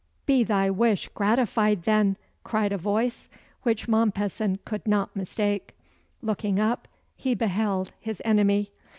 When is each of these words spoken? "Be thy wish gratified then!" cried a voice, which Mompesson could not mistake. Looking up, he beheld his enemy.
"Be 0.25 0.43
thy 0.43 0.71
wish 0.71 1.09
gratified 1.09 1.83
then!" 1.83 2.17
cried 2.43 2.71
a 2.71 2.77
voice, 2.79 3.29
which 3.61 3.87
Mompesson 3.87 4.57
could 4.65 4.87
not 4.87 5.15
mistake. 5.15 5.75
Looking 6.23 6.57
up, 6.59 6.87
he 7.15 7.35
beheld 7.35 7.91
his 7.99 8.19
enemy. 8.25 8.71